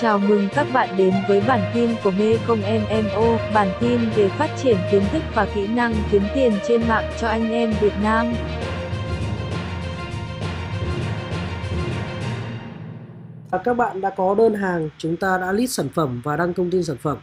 Chào 0.00 0.18
mừng 0.18 0.48
các 0.54 0.66
bạn 0.72 0.96
đến 0.96 1.14
với 1.28 1.40
bản 1.48 1.70
tin 1.74 1.90
của 2.04 2.10
Mekong 2.10 2.60
MMO, 2.60 3.38
bản 3.54 3.68
tin 3.80 4.00
về 4.16 4.28
phát 4.28 4.48
triển 4.62 4.76
kiến 4.92 5.02
thức 5.12 5.22
và 5.34 5.48
kỹ 5.54 5.66
năng 5.66 5.94
kiếm 6.12 6.22
tiền 6.34 6.52
trên 6.68 6.88
mạng 6.88 7.12
cho 7.20 7.28
anh 7.28 7.50
em 7.50 7.72
Việt 7.80 7.92
Nam. 8.02 8.26
À, 13.50 13.58
các 13.64 13.74
bạn 13.74 14.00
đã 14.00 14.10
có 14.10 14.34
đơn 14.34 14.54
hàng, 14.54 14.88
chúng 14.98 15.16
ta 15.16 15.38
đã 15.38 15.52
list 15.52 15.72
sản 15.72 15.88
phẩm 15.94 16.20
và 16.24 16.36
đăng 16.36 16.54
thông 16.54 16.70
tin 16.70 16.82
sản 16.82 16.96
phẩm. 16.96 17.18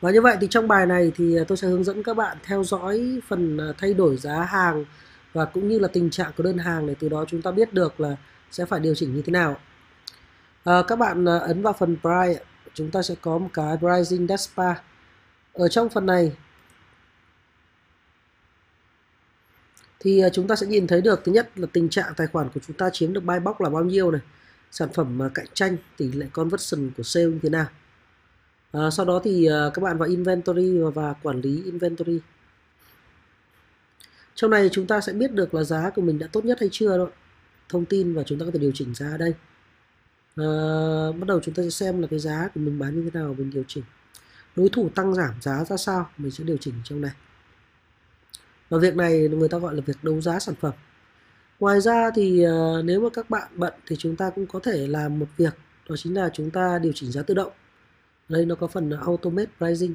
Và 0.00 0.10
như 0.10 0.20
vậy 0.20 0.36
thì 0.40 0.46
trong 0.50 0.68
bài 0.68 0.86
này 0.86 1.12
thì 1.16 1.36
à, 1.36 1.44
tôi 1.48 1.56
sẽ 1.56 1.68
hướng 1.68 1.84
dẫn 1.84 2.02
các 2.02 2.16
bạn 2.16 2.36
theo 2.44 2.64
dõi 2.64 3.20
phần 3.28 3.58
à, 3.58 3.66
thay 3.78 3.94
đổi 3.94 4.16
giá 4.16 4.42
hàng 4.42 4.84
và 5.32 5.44
cũng 5.44 5.68
như 5.68 5.78
là 5.78 5.88
tình 5.88 6.10
trạng 6.10 6.30
của 6.36 6.42
đơn 6.42 6.58
hàng 6.58 6.86
để 6.86 6.94
từ 6.98 7.08
đó 7.08 7.24
chúng 7.28 7.42
ta 7.42 7.50
biết 7.50 7.72
được 7.72 8.00
là 8.00 8.16
sẽ 8.50 8.64
phải 8.64 8.80
điều 8.80 8.94
chỉnh 8.94 9.14
như 9.14 9.22
thế 9.22 9.30
nào. 9.30 9.56
À, 10.64 10.82
các 10.88 10.96
bạn 10.96 11.24
ờ, 11.24 11.38
ấn 11.38 11.62
vào 11.62 11.72
phần 11.72 11.96
price, 12.00 12.44
chúng 12.74 12.90
ta 12.90 13.02
sẽ 13.02 13.14
có 13.20 13.38
một 13.38 13.48
cái 13.52 13.76
pricing 13.78 14.26
dashboard. 14.28 14.80
Ở 15.52 15.68
trong 15.68 15.88
phần 15.88 16.06
này 16.06 16.36
thì 20.00 20.20
ờ, 20.20 20.28
chúng 20.32 20.46
ta 20.48 20.56
sẽ 20.56 20.66
nhìn 20.66 20.86
thấy 20.86 21.00
được 21.00 21.20
thứ 21.24 21.32
nhất 21.32 21.58
là 21.58 21.66
tình 21.72 21.88
trạng 21.88 22.14
tài 22.16 22.26
khoản 22.26 22.48
của 22.54 22.60
chúng 22.66 22.76
ta 22.76 22.90
chiếm 22.92 23.12
được 23.12 23.24
buy 23.24 23.38
box 23.38 23.56
là 23.58 23.70
bao 23.70 23.84
nhiêu 23.84 24.10
này, 24.10 24.20
sản 24.70 24.88
phẩm 24.94 25.20
cạnh 25.34 25.46
tranh, 25.54 25.76
tỷ 25.96 26.12
lệ 26.12 26.26
conversion 26.32 26.90
của 26.96 27.02
sale 27.02 27.26
như 27.26 27.38
thế 27.42 27.48
nào. 27.48 27.66
À, 28.72 28.90
sau 28.90 29.06
đó 29.06 29.20
thì 29.24 29.48
các 29.74 29.82
bạn 29.82 29.98
vào 29.98 30.08
inventory 30.08 30.78
và, 30.78 30.90
và 30.90 31.12
quản 31.22 31.40
lý 31.40 31.62
inventory. 31.64 32.20
Trong 34.34 34.50
này 34.50 34.68
chúng 34.72 34.86
ta 34.86 35.00
sẽ 35.00 35.12
biết 35.12 35.32
được 35.32 35.54
là 35.54 35.62
giá 35.64 35.90
của 35.90 36.02
mình 36.02 36.18
đã 36.18 36.26
tốt 36.32 36.44
nhất 36.44 36.60
hay 36.60 36.68
chưa 36.72 36.98
đó. 36.98 37.08
Thông 37.68 37.84
tin 37.84 38.14
và 38.14 38.22
chúng 38.26 38.38
ta 38.38 38.44
có 38.44 38.50
thể 38.50 38.58
điều 38.58 38.72
chỉnh 38.74 38.94
giá 38.94 39.10
ở 39.10 39.16
đây 39.16 39.34
à, 40.36 40.46
bắt 41.18 41.26
đầu 41.26 41.40
chúng 41.40 41.54
ta 41.54 41.62
sẽ 41.62 41.70
xem 41.70 42.00
là 42.00 42.08
cái 42.10 42.18
giá 42.18 42.48
của 42.54 42.60
mình 42.60 42.78
bán 42.78 42.94
như 42.94 43.10
thế 43.10 43.20
nào 43.20 43.34
mình 43.38 43.50
điều 43.50 43.64
chỉnh. 43.68 43.84
Đối 44.56 44.68
thủ 44.68 44.88
tăng 44.94 45.14
giảm 45.14 45.34
giá 45.40 45.64
ra 45.64 45.76
sao 45.76 46.10
mình 46.18 46.30
sẽ 46.30 46.44
điều 46.44 46.56
chỉnh 46.56 46.74
trong 46.84 47.00
này. 47.00 47.12
Và 48.68 48.78
việc 48.78 48.96
này 48.96 49.28
người 49.28 49.48
ta 49.48 49.58
gọi 49.58 49.74
là 49.74 49.80
việc 49.86 49.96
đấu 50.02 50.20
giá 50.20 50.38
sản 50.38 50.54
phẩm. 50.54 50.72
Ngoài 51.60 51.80
ra 51.80 52.10
thì 52.14 52.46
uh, 52.46 52.84
nếu 52.84 53.00
mà 53.00 53.08
các 53.12 53.30
bạn 53.30 53.48
bận 53.56 53.72
thì 53.86 53.96
chúng 53.98 54.16
ta 54.16 54.30
cũng 54.30 54.46
có 54.46 54.60
thể 54.60 54.86
làm 54.86 55.18
một 55.18 55.26
việc 55.36 55.54
đó 55.88 55.96
chính 55.98 56.14
là 56.14 56.30
chúng 56.32 56.50
ta 56.50 56.78
điều 56.78 56.92
chỉnh 56.94 57.12
giá 57.12 57.22
tự 57.22 57.34
động. 57.34 57.52
Đây 58.28 58.44
nó 58.44 58.54
có 58.54 58.66
phần 58.66 58.90
automate 58.90 59.50
pricing. 59.58 59.94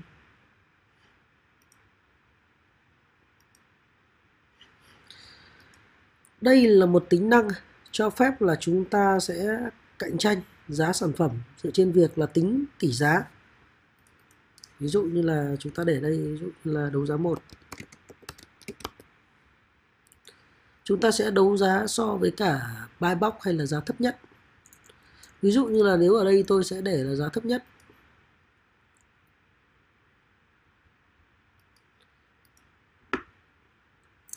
Đây 6.41 6.67
là 6.67 6.85
một 6.85 7.05
tính 7.09 7.29
năng 7.29 7.47
cho 7.91 8.09
phép 8.09 8.41
là 8.41 8.55
chúng 8.59 8.85
ta 8.85 9.19
sẽ 9.19 9.59
cạnh 9.99 10.17
tranh 10.17 10.41
giá 10.67 10.93
sản 10.93 11.13
phẩm 11.13 11.31
dựa 11.63 11.71
trên 11.71 11.91
việc 11.91 12.17
là 12.17 12.25
tính 12.25 12.65
tỷ 12.79 12.91
giá. 12.91 13.23
Ví 14.79 14.87
dụ 14.87 15.03
như 15.03 15.21
là 15.21 15.55
chúng 15.59 15.73
ta 15.73 15.83
để 15.83 15.99
đây, 15.99 16.17
ví 16.17 16.37
dụ 16.37 16.47
như 16.63 16.73
là 16.73 16.89
đấu 16.89 17.05
giá 17.05 17.17
một. 17.17 17.41
Chúng 20.83 20.99
ta 20.99 21.11
sẽ 21.11 21.31
đấu 21.31 21.57
giá 21.57 21.87
so 21.87 22.15
với 22.15 22.31
cả 22.31 22.61
buy 22.99 23.15
box 23.15 23.33
hay 23.41 23.53
là 23.53 23.65
giá 23.65 23.79
thấp 23.79 24.01
nhất. 24.01 24.19
Ví 25.41 25.51
dụ 25.51 25.65
như 25.65 25.83
là 25.83 25.97
nếu 25.97 26.13
ở 26.15 26.23
đây 26.25 26.43
tôi 26.47 26.63
sẽ 26.63 26.81
để 26.81 27.03
là 27.03 27.15
giá 27.15 27.29
thấp 27.29 27.45
nhất. 27.45 27.63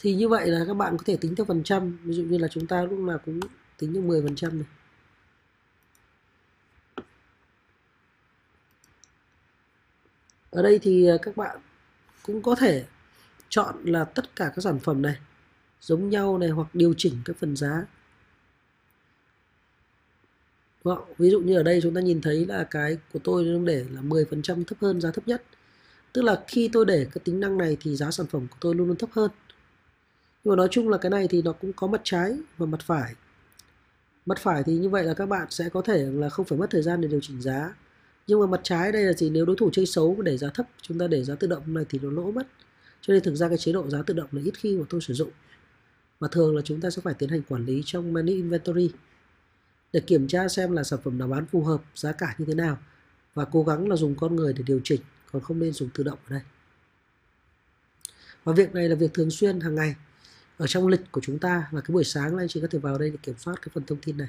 Thì 0.00 0.14
như 0.14 0.28
vậy 0.28 0.46
là 0.46 0.64
các 0.66 0.74
bạn 0.74 0.98
có 0.98 1.04
thể 1.06 1.16
tính 1.16 1.34
theo 1.36 1.44
phần 1.44 1.62
trăm. 1.62 1.98
Ví 2.04 2.14
dụ 2.14 2.22
như 2.22 2.38
là 2.38 2.48
chúng 2.48 2.66
ta 2.66 2.82
lúc 2.82 2.98
nào 2.98 3.18
cũng 3.24 3.40
tính 3.78 3.94
theo 3.94 4.02
10 4.02 4.22
phần 4.22 4.36
trăm 4.36 4.58
này. 4.58 4.68
Ở 10.52 10.62
đây 10.62 10.78
thì 10.82 11.06
à, 11.06 11.16
các 11.22 11.36
bạn 11.36 11.56
cũng 12.22 12.42
có 12.42 12.54
thể 12.54 12.84
chọn 13.48 13.74
là 13.84 14.04
tất 14.04 14.36
cả 14.36 14.52
các 14.56 14.62
sản 14.62 14.78
phẩm 14.80 15.02
này, 15.02 15.16
giống 15.80 16.10
nhau 16.10 16.38
này 16.38 16.48
hoặc 16.48 16.74
điều 16.74 16.94
chỉnh 16.96 17.14
các 17.24 17.36
phần 17.40 17.56
giá. 17.56 17.86
Đúng 20.84 20.96
không? 20.96 21.14
ví 21.18 21.30
dụ 21.30 21.40
như 21.40 21.56
ở 21.56 21.62
đây 21.62 21.80
chúng 21.82 21.94
ta 21.94 22.00
nhìn 22.00 22.20
thấy 22.20 22.46
là 22.46 22.64
cái 22.64 22.98
của 23.12 23.18
tôi 23.24 23.44
đang 23.44 23.64
để 23.64 23.84
là 23.90 24.00
10% 24.00 24.64
thấp 24.64 24.78
hơn 24.80 25.00
giá 25.00 25.10
thấp 25.10 25.28
nhất. 25.28 25.42
Tức 26.12 26.22
là 26.22 26.42
khi 26.48 26.70
tôi 26.72 26.84
để 26.86 27.06
cái 27.14 27.22
tính 27.24 27.40
năng 27.40 27.58
này 27.58 27.76
thì 27.80 27.96
giá 27.96 28.10
sản 28.10 28.26
phẩm 28.26 28.46
của 28.50 28.56
tôi 28.60 28.74
luôn 28.74 28.88
luôn 28.88 28.96
thấp 28.96 29.10
hơn. 29.12 29.30
Nhưng 30.44 30.52
mà 30.52 30.56
nói 30.56 30.68
chung 30.70 30.88
là 30.88 30.98
cái 30.98 31.10
này 31.10 31.28
thì 31.30 31.42
nó 31.42 31.52
cũng 31.52 31.72
có 31.72 31.86
mặt 31.86 32.00
trái 32.04 32.36
và 32.58 32.66
mặt 32.66 32.80
phải. 32.82 33.14
Mặt 34.26 34.38
phải 34.38 34.62
thì 34.66 34.72
như 34.72 34.88
vậy 34.88 35.04
là 35.04 35.14
các 35.14 35.26
bạn 35.26 35.46
sẽ 35.50 35.68
có 35.68 35.82
thể 35.82 35.98
là 36.12 36.28
không 36.28 36.46
phải 36.46 36.58
mất 36.58 36.66
thời 36.70 36.82
gian 36.82 37.00
để 37.00 37.08
điều 37.08 37.20
chỉnh 37.22 37.42
giá 37.42 37.74
nhưng 38.26 38.40
mà 38.40 38.46
mặt 38.46 38.60
trái 38.62 38.92
đây 38.92 39.04
là 39.04 39.12
gì? 39.12 39.30
Nếu 39.30 39.44
đối 39.44 39.56
thủ 39.56 39.70
chơi 39.72 39.86
xấu 39.86 40.22
để 40.22 40.38
giá 40.38 40.48
thấp, 40.54 40.66
chúng 40.82 40.98
ta 40.98 41.06
để 41.06 41.24
giá 41.24 41.34
tự 41.34 41.46
động 41.46 41.74
này 41.74 41.84
thì 41.88 41.98
nó 42.02 42.10
lỗ 42.10 42.30
mất. 42.30 42.46
Cho 43.00 43.14
nên 43.14 43.22
thực 43.22 43.34
ra 43.34 43.48
cái 43.48 43.58
chế 43.58 43.72
độ 43.72 43.88
giá 43.88 44.02
tự 44.02 44.14
động 44.14 44.28
là 44.32 44.42
ít 44.44 44.52
khi 44.58 44.76
mà 44.76 44.84
tôi 44.88 45.00
sử 45.00 45.14
dụng. 45.14 45.30
Và 46.18 46.28
thường 46.28 46.56
là 46.56 46.62
chúng 46.64 46.80
ta 46.80 46.90
sẽ 46.90 47.02
phải 47.02 47.14
tiến 47.14 47.28
hành 47.28 47.42
quản 47.42 47.66
lý 47.66 47.82
trong 47.84 48.12
menu 48.12 48.32
inventory 48.32 48.90
để 49.92 50.00
kiểm 50.00 50.28
tra 50.28 50.48
xem 50.48 50.72
là 50.72 50.82
sản 50.82 50.98
phẩm 51.04 51.18
nào 51.18 51.28
bán 51.28 51.46
phù 51.46 51.62
hợp, 51.62 51.82
giá 51.94 52.12
cả 52.12 52.34
như 52.38 52.44
thế 52.44 52.54
nào. 52.54 52.78
Và 53.34 53.44
cố 53.44 53.62
gắng 53.62 53.88
là 53.88 53.96
dùng 53.96 54.14
con 54.14 54.36
người 54.36 54.52
để 54.52 54.62
điều 54.66 54.80
chỉnh, 54.84 55.00
còn 55.32 55.42
không 55.42 55.58
nên 55.58 55.72
dùng 55.72 55.88
tự 55.94 56.04
động 56.04 56.18
ở 56.28 56.30
đây. 56.30 56.42
Và 58.44 58.52
việc 58.52 58.74
này 58.74 58.88
là 58.88 58.94
việc 58.94 59.14
thường 59.14 59.30
xuyên, 59.30 59.60
hàng 59.60 59.74
ngày. 59.74 59.94
Ở 60.56 60.66
trong 60.66 60.88
lịch 60.88 61.12
của 61.12 61.20
chúng 61.24 61.38
ta 61.38 61.68
là 61.70 61.80
cái 61.80 61.92
buổi 61.92 62.04
sáng 62.04 62.36
là 62.36 62.42
anh 62.42 62.48
chị 62.48 62.60
có 62.60 62.66
thể 62.70 62.78
vào 62.78 62.98
đây 62.98 63.10
để 63.10 63.16
kiểm 63.22 63.34
soát 63.38 63.54
cái 63.62 63.68
phần 63.74 63.84
thông 63.84 63.98
tin 64.00 64.16
này. 64.16 64.28